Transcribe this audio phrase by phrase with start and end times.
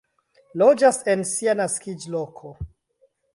[0.61, 2.55] Loĝas en sia naskiĝloko.